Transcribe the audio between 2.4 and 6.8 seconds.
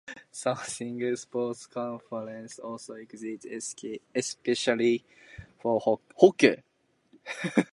also exist, especially for hockey.